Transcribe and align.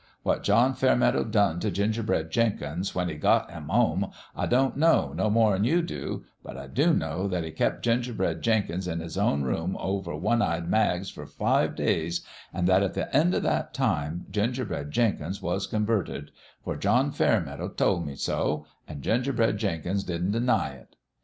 What 0.23 0.41
John 0.41 0.73
Fairmeadow 0.73 1.23
done 1.25 1.59
to 1.59 1.69
Gingerbread 1.69 2.31
Jenkins, 2.31 2.95
when 2.95 3.07
he 3.07 3.13
got 3.13 3.51
him 3.51 3.67
home, 3.67 4.09
I 4.35 4.47
don't 4.47 4.75
know, 4.75 5.13
no 5.13 5.29
more'n 5.29 5.63
you 5.63 5.83
do; 5.83 6.25
but 6.41 6.57
I 6.57 6.65
do 6.65 6.91
know 6.95 7.27
that 7.27 7.43
he 7.43 7.51
kep' 7.51 7.83
Gingerbread 7.83 8.41
Jenkins 8.41 8.87
in 8.87 8.99
his 8.99 9.15
own 9.15 9.43
room 9.43 9.77
over 9.79 10.15
One 10.15 10.41
Eyed 10.41 10.67
Mag's 10.67 11.11
for 11.11 11.27
five 11.27 11.75
days, 11.75 12.21
an' 12.51 12.65
that 12.65 12.81
at 12.81 12.95
the 12.95 13.15
end 13.15 13.35
o' 13.35 13.39
that 13.41 13.75
time 13.75 14.25
Gingerbread 14.31 14.89
Jenkins 14.89 15.39
was 15.39 15.67
converted, 15.67 16.31
for 16.63 16.75
John 16.75 17.11
Fairmeadow 17.11 17.67
toP 17.69 18.03
me 18.03 18.15
so, 18.15 18.65
an' 18.87 19.01
Gingerbread 19.03 19.57
Jenkins 19.57 20.03
didn't 20.03 20.31
deny 20.31 20.71
it. 20.71 20.95